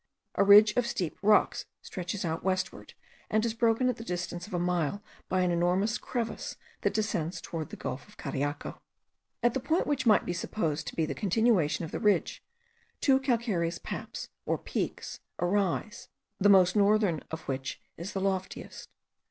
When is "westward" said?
2.43-2.95